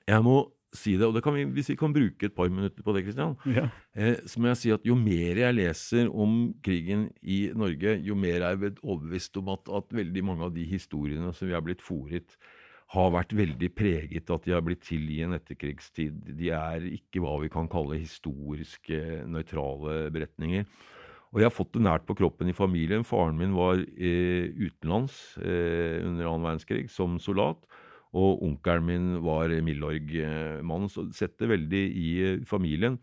[0.08, 0.38] Jeg må
[0.74, 3.04] si det, og det kan vi, hvis vi kan bruke et par minutter på det,
[3.06, 3.68] Kristian, ja.
[3.96, 8.16] eh, så må jeg si at jo mer jeg leser om krigen i Norge, jo
[8.18, 11.64] mer er jeg overbevist om at, at veldig mange av de historiene som vi har
[11.64, 12.36] blitt fòret
[12.94, 16.30] har vært veldig preget at de har blitt til i en etterkrigstid.
[16.38, 20.64] De er ikke hva vi kan kalle historiske, nøytrale beretninger.
[21.28, 23.04] Og jeg har fått det nært på kroppen i familien.
[23.04, 27.60] Faren min var eh, utenlands eh, under annen verdenskrig som soldat.
[28.16, 32.96] Og onkelen min var Milorg-mann, så det setter veldig i eh, familien.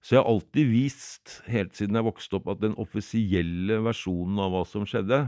[0.00, 4.52] Så jeg har alltid vist, helt siden jeg vokste opp, at den offisielle versjonen av
[4.54, 5.26] hva som skjedde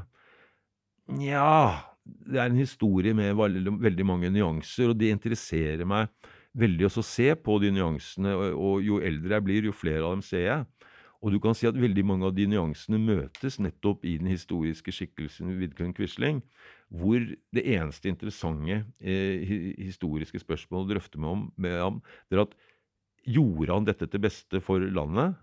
[1.13, 6.11] Nja det er en historie med veldig, mange nyanser, og det interesserer meg
[6.59, 8.33] veldig å se på de nyansene.
[8.53, 10.89] Og, jo eldre jeg blir, jo flere av dem ser jeg.
[11.23, 14.91] Og du kan si at veldig mange av de nyansene møtes nettopp i den historiske
[14.91, 16.43] skikkelsen Vidkun Quisling,
[16.93, 17.25] hvor
[17.57, 19.49] det eneste interessante eh,
[19.81, 22.55] historiske spørsmålet å drøfte med, med ham, det er at
[23.33, 25.39] gjorde han dette til beste for landet?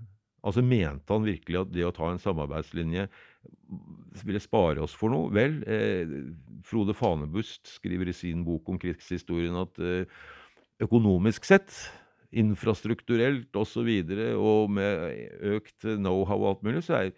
[0.45, 3.07] Altså Mente han virkelig at det å ta en samarbeidslinje
[4.23, 5.31] ville spare oss for noe?
[5.35, 6.13] Vel, eh,
[6.67, 10.21] Frode Fanebust skriver i sin bok om krigshistorien at eh,
[10.85, 11.73] økonomisk sett,
[12.29, 15.17] infrastrukturelt osv., og, så videre, og med
[15.57, 17.11] økt know-how og alt mulig, så er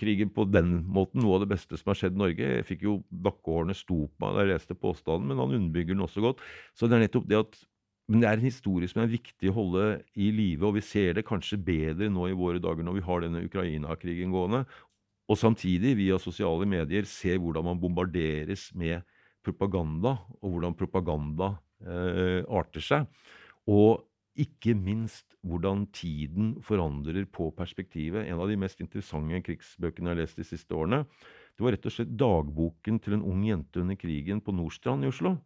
[0.00, 2.48] krigen på den måten noe av det beste som har skjedd Norge.
[2.58, 6.06] Jeg fikk jo bakkehårene sto på meg da jeg leste påstanden, men han underbygger den
[6.06, 6.42] også godt.
[6.74, 7.62] Så det er nettopp det at
[8.10, 9.84] men det er en historie som er viktig å holde
[10.20, 13.22] i live, og vi ser det kanskje bedre nå i våre dager når vi har
[13.24, 14.66] denne Ukraina-krigen gående,
[15.24, 19.06] og samtidig via sosiale medier ser hvordan man bombarderes med
[19.44, 23.08] propaganda, og hvordan propaganda eh, arter seg.
[23.72, 24.04] Og
[24.40, 28.26] ikke minst hvordan tiden forandrer på perspektivet.
[28.26, 31.04] En av de mest interessante krigsbøkene jeg har lest de siste årene,
[31.54, 35.12] det var rett og slett dagboken til en ung jente under krigen på Nordstrand i
[35.12, 35.36] Oslo.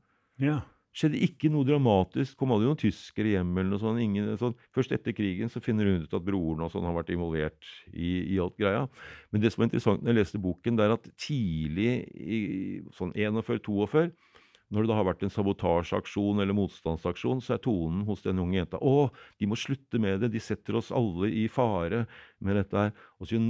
[0.41, 0.63] Ja
[0.99, 2.37] skjedde ikke noe dramatisk.
[2.39, 4.03] Kom aldri noen tyskere hjem eller noe sånt.
[4.03, 4.57] Ingen, sånn.
[4.75, 8.35] Først etter krigen så finner hun ut at broren og sånn har vært involvert i,
[8.35, 8.87] i, alt greia.
[9.33, 12.41] Men det som var interessant når jeg leste boken, det er at tidlig i
[12.97, 14.09] sånn 41-42
[14.69, 18.59] når det da har vært en sabotasjeaksjon eller motstandsaksjon, så er tonen hos den unge
[18.61, 19.09] jenta å,
[19.41, 22.05] de må slutte med det, de setter oss alle i fare
[22.45, 22.93] med dette her.
[23.19, 23.41] Og så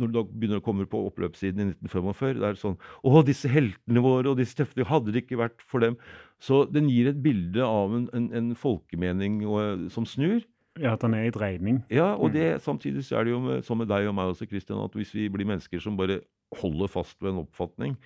[0.00, 3.50] når du da begynner å komme på oppløpssiden i 1945, det er sånn Å, disse
[3.52, 5.98] heltene våre og disse tøffe Hadde det ikke vært for dem
[6.42, 10.40] Så den gir et bilde av en, en, en folkemening og, som snur.
[10.80, 11.82] Ja, At den er i dreining.
[11.92, 12.34] Ja, og mm.
[12.34, 14.96] det, samtidig så er det jo med, som med deg og meg også, Christian, at
[14.96, 16.22] hvis vi blir mennesker som bare
[16.62, 17.98] holder fast ved en oppfatning,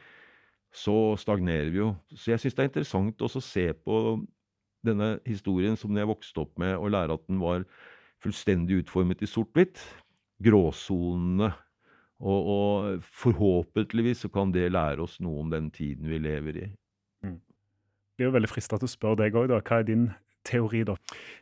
[0.77, 1.93] så stagnerer vi jo.
[2.12, 4.01] Så jeg syns det er interessant også å se på
[4.87, 7.65] denne historien som jeg vokste opp med, og lære at den var
[8.23, 9.81] fullstendig utformet i sort-hvitt.
[10.45, 11.49] Gråsonene
[12.21, 16.69] og, og, forhåpentligvis så kan det lære oss noe om den tiden vi lever i.
[17.25, 17.41] Mm.
[17.41, 19.61] Jeg blir jo veldig frista til å spørre deg òg, da.
[19.65, 20.07] Hva er din
[20.47, 20.97] teori, da?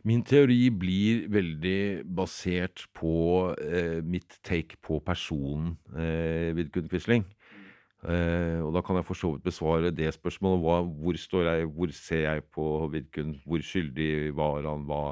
[0.08, 3.14] Min teori blir veldig basert på
[3.60, 7.26] eh, mitt take på personen eh, Vidkun Quisling.
[8.04, 10.62] Eh, og da kan jeg for så vidt besvare det spørsmålet.
[10.64, 13.34] Hva, hvor står jeg, hvor ser jeg på Vidkun?
[13.44, 14.84] Hvor skyldig var han?
[14.88, 15.02] Hva,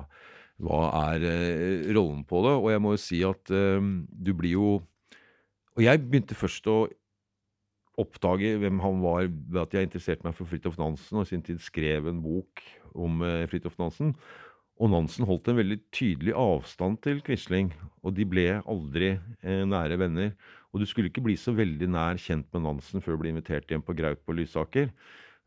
[0.62, 2.56] hva er eh, rollen på det?
[2.58, 4.72] Og jeg må jo si at eh, du blir jo
[5.72, 6.84] og jeg begynte først å
[8.00, 11.44] oppdage hvem han var ved at jeg interesserte meg for Fridtjof Nansen og i sin
[11.44, 14.14] tid skrev en bok om eh, Fridtjof Nansen.
[14.82, 17.70] Og Nansen holdt en veldig tydelig avstand til Quisling,
[18.02, 20.32] og de ble aldri eh, nære venner.
[20.74, 23.70] Og du skulle ikke bli så veldig nær kjent med Nansen før du ble invitert
[23.70, 24.90] hjem på Graut på Lysaker.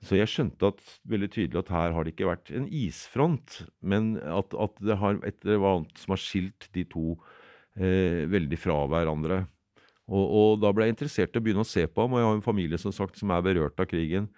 [0.05, 4.13] Så jeg skjønte at, veldig tydelig at her har det ikke vært en isfront, men
[4.23, 7.17] at, at det har et eller annet som har skilt de to
[7.75, 9.43] eh, veldig fra hverandre.
[10.05, 12.29] Og, og, da ble jeg interessert i å begynne å se på ham, og jeg
[12.29, 14.29] har en familie som sagt som er berørt av krigen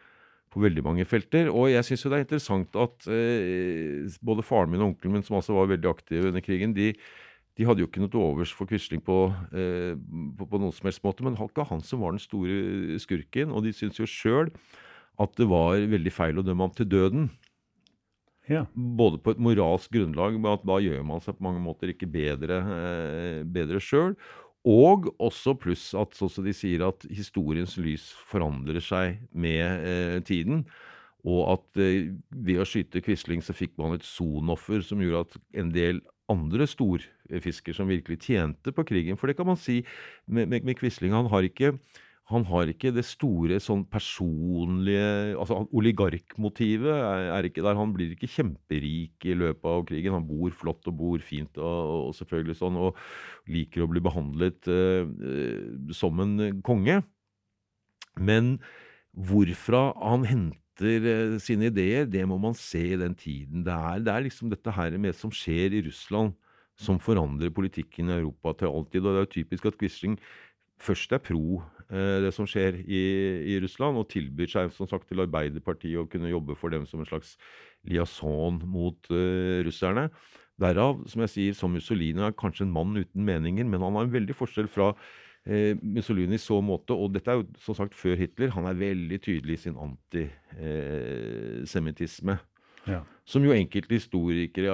[0.58, 1.52] på veldig mange felter.
[1.54, 5.26] Og jeg syns jo det er interessant at eh, både faren min og onkelen min,
[5.26, 6.92] som altså var veldig aktive under krigen, de,
[7.58, 9.20] de hadde jo ikke noe til overs for Quisling på,
[9.54, 12.24] eh, på, på, noen som helst måte, men det var ikke han som var den
[12.24, 13.54] store skurken.
[13.54, 14.54] Og de syntes jo sjøl
[15.18, 17.30] at det var veldig feil å dømme ham til døden.
[18.48, 18.64] Ja.
[18.74, 22.62] Både på et moralsk grunnlag, at da gjør man seg på mange måter ikke bedre,
[22.78, 24.16] eh, bedre sjøl,
[24.68, 30.18] og også pluss at sånn som de sier at historiens lys forandrer seg med eh,
[30.28, 30.66] tiden.
[31.28, 35.40] Og at eh, ved å skyte Quisling så fikk man et sonoffer som gjorde at
[35.64, 36.02] en del
[36.32, 39.80] andre storfisker som virkelig tjente på krigen For det kan man si
[40.26, 41.16] med, med, Quisling.
[41.16, 41.78] Han har ikke
[42.28, 47.78] han har ikke det store sånn personlige altså Oligarkmotivet er, ikke der.
[47.80, 50.18] Han blir ikke kjemperik i løpet av krigen.
[50.18, 53.00] Han bor flott og bor fint og, og selvfølgelig sånn, og
[53.48, 55.08] liker å bli behandlet eh,
[55.96, 57.00] som en konge.
[58.20, 58.58] Men
[59.16, 63.64] hvorfra han henter eh, sine ideer, det må man se i den tiden.
[63.64, 66.36] Det er, det er liksom dette her med som skjer i Russland,
[66.76, 69.06] som forandrer politikken i Europa til alltid.
[69.06, 70.20] Og det er jo typisk at Quisling
[70.84, 73.04] først er pro eh, det som skjer i,
[73.54, 77.00] i, Russland, og tilbyr seg som sagt til Arbeiderpartiet å kunne jobbe for dem som
[77.00, 77.38] en slags
[77.88, 80.10] liaison mot uh, russerne.
[80.58, 84.04] Derav, som jeg sier, som Mussolini er kanskje en mann uten meninger, men han har
[84.08, 84.88] en veldig forskjell fra
[85.46, 88.74] eh, Mussolini i så måte, og dette er jo som sagt før Hitler, han er
[88.80, 92.36] veldig tydelig i sin antisemittisme.
[92.88, 93.02] Eh, ja.
[93.28, 94.74] Som jo enkelte historikere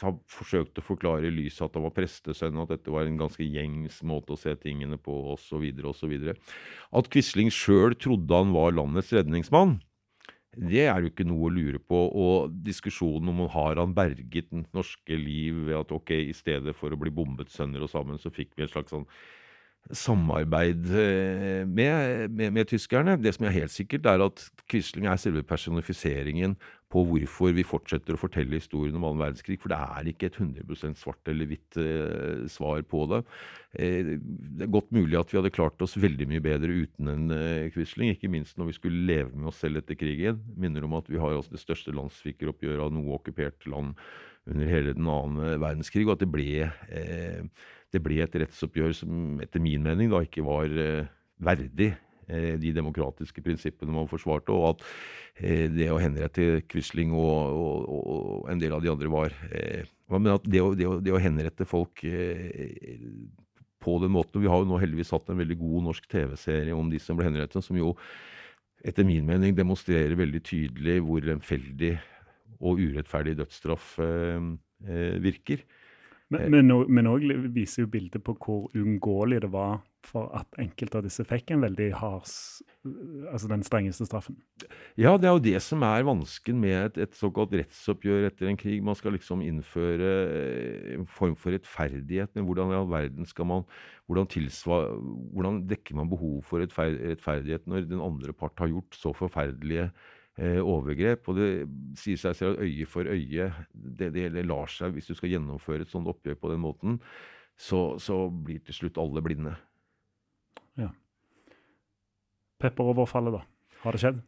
[0.00, 3.46] har forsøkt å forklare i lys at han var prestesønn, at dette var en ganske
[3.46, 6.16] gjengs måte å se tingene på, osv., osv.
[6.90, 9.78] At Quisling sjøl trodde han var landets redningsmann,
[10.58, 11.98] det er jo ikke noe å lure på.
[12.18, 16.90] Og diskusjonen om har han berget den norske liv ved at ok, i stedet for
[16.90, 19.06] å bli bombet sønder og sammen, så fikk vi en slags sånn
[19.94, 23.16] samarbeid eh, med, med, med, tyskerne.
[23.22, 26.58] Det som er helt sikkert, er at Quisling er selve personifiseringen
[26.92, 29.58] på hvorfor vi fortsetter å fortelle historien om annen verdenskrig.
[29.60, 33.20] For det er ikke et 100% svart eller hvitt eh, svar på det.
[33.76, 37.36] Eh, det er godt mulig at vi hadde klart oss veldig mye bedre uten en
[37.36, 38.14] eh, Quisling.
[38.14, 40.40] Ikke minst når vi skulle leve med oss selv etter krigen.
[40.56, 43.92] Minner om at vi har altså det største landssvikeroppgjøret av noe okkupert land
[44.48, 49.42] under hele den annen verdenskrig, og at det ble, eh, det ble et rettsoppgjør som
[49.44, 51.10] etter min mening da ikke var eh,
[51.44, 54.84] verdig Eh, de demokratiske prinsippene man forsvarte, og at
[55.40, 59.88] eh, det å henrette Quisling og, og, og, en del av de andre var eh,
[60.12, 62.04] Men at det å, det å, det å henrette folk
[63.78, 66.90] på den måten Vi har jo nå heldigvis hatt en veldig god norsk TV-serie om
[66.92, 67.94] de som ble henrettet, som jo
[68.86, 71.96] etter min mening demonstrerer veldig tydelig hvor lemfeldig
[72.62, 73.96] og urettferdig dødsstraff
[75.22, 75.64] virker.
[76.30, 81.24] Men òg viser jo bildet på hvor uunngåelig det var for at enkelte av disse
[81.26, 82.26] fikk en veldig hard
[83.28, 84.38] Altså den strengeste straffen.
[84.96, 88.56] Ja, det er jo det som er vansken med et, et såkalt rettsoppgjør etter en
[88.56, 88.78] krig.
[88.84, 93.50] Man skal liksom innføre eh, en form for rettferdighet, men hvordan i all verden skal
[93.50, 93.66] man
[94.08, 94.30] hvordan,
[95.34, 99.90] hvordan dekker man behov for rettferdighet når den andre part har gjort så forferdelige
[100.38, 101.28] eh, overgrep?
[101.28, 101.50] Og det
[102.00, 105.34] sier seg selv at øye for øye, det, det, det lar seg Hvis du skal
[105.34, 107.02] gjennomføre et sånt oppgjør på den måten,
[107.58, 109.58] så, så blir til slutt alle blinde.
[110.78, 110.90] Ja.
[112.62, 113.42] Pepperoverfallet, da.
[113.84, 114.20] Har det skjedd?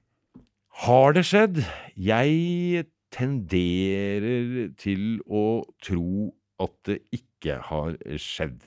[0.84, 1.62] Har det skjedd?
[1.98, 6.30] Jeg tenderer til å tro
[6.62, 8.62] at det ikke har skjedd.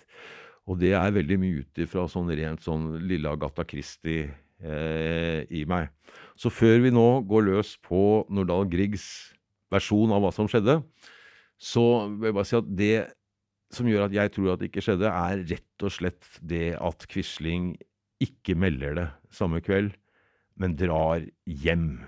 [0.68, 4.30] Og det er veldig mye ut ifra sånn rent sånn lille Agatha Christie
[4.64, 5.92] eh, i meg.
[6.40, 9.06] Så før vi nå går løs på Nordahl Griegs
[9.74, 10.80] versjon av hva som skjedde,
[11.60, 12.96] så vil jeg bare si at det
[13.76, 17.08] som gjør at jeg tror at det ikke skjedde, er rett og slett det at
[17.12, 17.74] Quisling
[18.24, 19.94] ikke melder det samme kveld,
[20.60, 22.04] men drar hjem.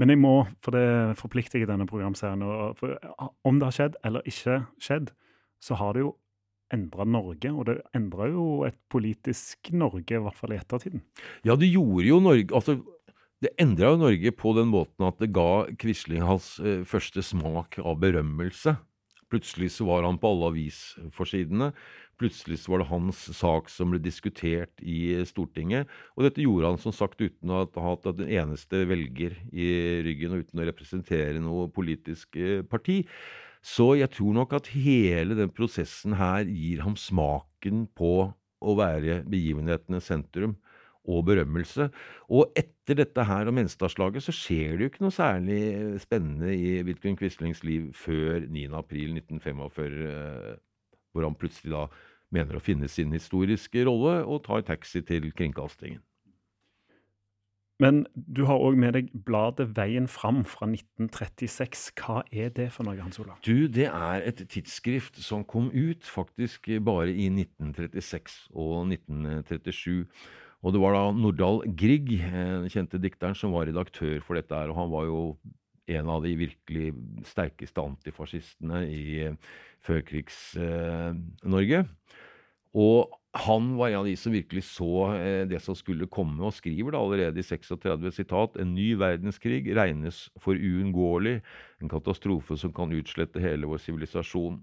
[0.00, 2.42] Men jeg må, for det forplikter jeg i denne programserien,
[2.78, 2.96] for
[3.44, 5.12] om det har skjedd eller ikke skjedd,
[5.60, 6.14] så har det jo
[6.72, 11.02] endra Norge, og det endra jo et politisk Norge, i hvert fall i ettertiden.
[11.44, 12.78] Ja, det gjorde jo Norge altså
[13.40, 17.78] det endra jo Norge på den måten at det ga Quisling hans eh, første smak
[17.80, 18.74] av berømmelse.
[19.30, 21.70] Plutselig så var han på alle avisforsidene.
[22.20, 25.88] Plutselig så var det hans sak som ble diskutert i Stortinget.
[26.18, 29.68] Og dette gjorde han som sagt uten å ha hatt en eneste velger i
[30.04, 33.04] ryggen og uten å representere noe politisk eh, parti.
[33.64, 38.14] Så jeg tror nok at hele den prosessen her gir ham smaken på
[38.60, 40.58] å være begivenhetenes sentrum
[41.08, 41.88] og berømmelse.
[42.28, 45.60] Og etter dette her og Menstadslaget så skjer det jo ikke noe særlig
[46.02, 50.54] spennende i Vidkun Quislings liv før 9.4.1945, eh,
[51.12, 51.86] hvor han plutselig da
[52.30, 56.02] mener å finne sin historiske rolle og tar taxi til kringkastingen.
[57.80, 61.86] Men du har òg med deg bladet Veien fram fra 1936.
[61.96, 63.38] Hva er det for noe, Hans Olav?
[63.46, 70.04] Du, Det er et tidsskrift som kom ut faktisk bare i 1936 og 1937.
[70.60, 74.54] Og det var da Nordahl Grieg, den kjente dikteren, som var redaktør for dette.
[74.54, 75.20] her, og Han var jo
[75.90, 76.92] en av de virkelig
[77.26, 79.34] sterkeste antifascistene i eh,
[79.86, 81.80] førkrigs-Norge.
[82.74, 86.54] og han var en av de som virkelig så eh, det som skulle komme, og
[86.54, 91.38] skriver da allerede i 36 sitat en ny verdenskrig regnes for uunngåelig,
[91.80, 94.58] en katastrofe som kan utslette hele vår sivilisasjon.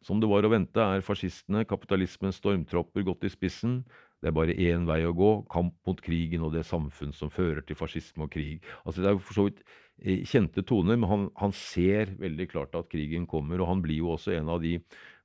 [0.00, 3.82] Som det var å vente, er fascistene, kapitalismens stormtropper, gått i spissen.
[4.22, 7.60] Det er bare én vei å gå, kamp mot krigen og det samfunn som fører
[7.66, 8.64] til fascisme og krig.
[8.84, 9.60] Altså Det er jo for så vidt
[10.00, 13.60] eh, kjente toner, men han, han, ser veldig klart at krigen kommer.
[13.60, 14.78] Og han blir jo også en av de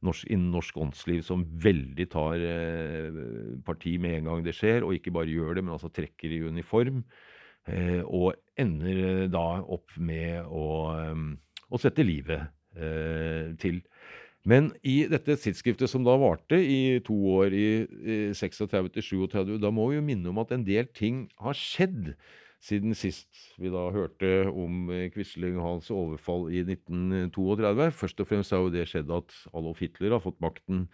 [0.06, 3.22] norsk, innen norsk åndsliv som veldig tar eh,
[3.66, 6.44] parti med en gang det skjer, og ikke bare gjør det, men altså trekker i
[6.52, 7.04] uniform.
[7.70, 10.68] Eh, og ender eh, da opp med å,
[10.98, 11.26] eh,
[11.72, 12.44] å sette livet
[12.76, 13.84] eh, til.
[14.48, 19.58] Men i dette tidsskriftet som da varte i to år, i, i 36 til 37,
[19.62, 22.16] da må vi jo minne om at en del ting har skjedd
[22.62, 23.30] siden sist
[23.62, 27.90] vi da hørte om eh, Quisling og hans overfall i 1932.
[27.98, 30.86] Først og fremst har jo det skjedd at Adolf Hitler har fått makten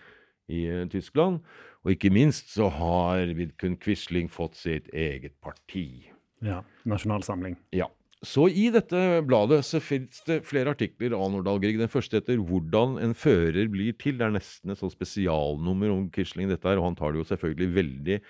[0.48, 1.42] i uh, Tyskland.
[1.84, 6.08] Og ikke minst så har Vidkun Quisling fått sitt eget parti.
[6.44, 7.58] Ja, Nasjonalsamling.
[7.76, 7.90] Ja.
[8.28, 11.78] Så i dette bladet så finnes det flere artikler av Nordahl Grieg.
[11.80, 14.18] Den første heter 'Hvordan en fører blir til'.
[14.20, 17.30] Det er nesten et sånt spesialnummer om Quisling, dette her, og han tar det jo
[17.32, 18.22] selvfølgelig veldig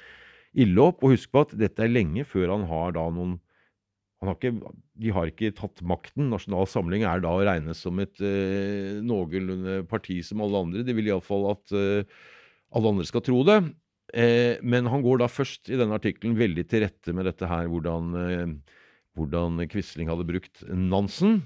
[0.53, 1.03] ille opp.
[1.03, 3.39] Og husk på at dette er lenge før han har da noen
[4.21, 6.29] har ikke, De har ikke tatt makten.
[6.29, 10.85] Nasjonal Samling er da å regne som et eh, noenlunde parti som alle andre.
[10.85, 12.03] De vil iallfall at eh,
[12.73, 13.59] alle andre skal tro det.
[14.13, 17.69] Eh, men han går da først i denne artikkelen veldig til rette med dette her,
[17.69, 18.76] hvordan eh,
[19.17, 21.41] hvordan Quisling hadde brukt Nansen.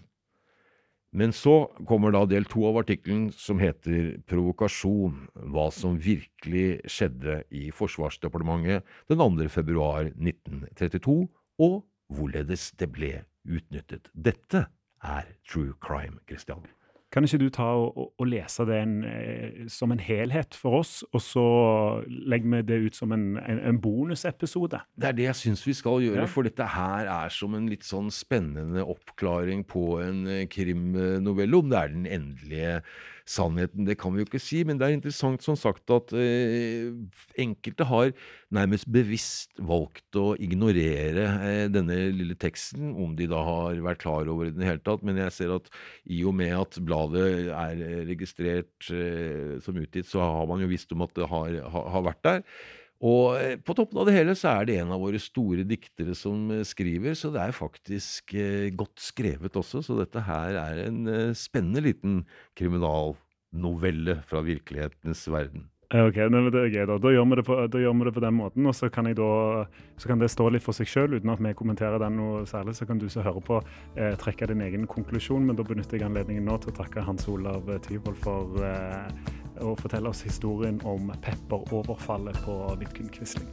[1.12, 7.42] Men så kommer da del to av artikkelen som heter 'Provokasjon hva som virkelig skjedde
[7.52, 9.50] i Forsvarsdepartementet den 2.
[9.52, 11.28] februar 1932',
[11.60, 14.08] og hvorledes det ble utnyttet.
[14.16, 14.68] Dette
[15.04, 16.64] er true crime, Christian.
[17.12, 21.02] Kan ikke du ta og, og lese det en, eh, som en helhet for oss,
[21.12, 21.44] og så
[22.08, 24.80] legger vi det ut som en, en, en bonusepisode?
[24.96, 26.30] Det er det jeg syns vi skal gjøre, Ja.
[26.32, 31.60] for dette her er som en litt sånn spennende oppklaring på en eh, krimnovelle.
[31.60, 32.78] Om det er den endelige
[33.30, 36.92] sannheten, det kan vi jo ikke si, men det er interessant som sagt at eh,
[37.42, 38.12] enkelte har
[38.54, 44.30] nærmest bevisst valgt å ignorere eh, denne lille teksten, om de da har vært klar
[44.32, 45.06] over det i det hele tatt.
[45.08, 45.72] Men jeg ser at
[46.10, 50.92] i og med at bladet er registrert eh, som utgitt, så har man jo visst
[50.96, 52.46] om at det har, har, har vært der.
[53.02, 56.14] Og eh, på toppen av det hele så er det en av våre store diktere
[56.18, 59.82] som eh, skriver, så det er faktisk eh, godt skrevet også.
[59.86, 61.04] Så dette her er en
[61.38, 62.22] spennende liten
[62.58, 65.72] kriminalnovelle fra virkelighetens verden.
[65.92, 68.36] Ok, det er gøy Da Da gjør vi det på, gjør vi det på den
[68.38, 69.66] måten, og så kan, da,
[70.00, 72.78] så kan det stå litt for seg sjøl uten at vi kommenterer den noe særlig.
[72.78, 73.58] Så kan du som hører på
[73.98, 77.28] eh, trekke din egen konklusjon, men da benytter jeg anledningen nå til å takke Hans
[77.28, 79.12] Olav Tyvold for eh,
[79.62, 83.50] å fortelle oss historien om pepperoverfallet på Vidkun Quisling.